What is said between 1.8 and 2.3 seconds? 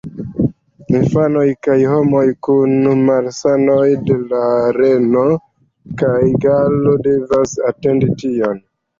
homoj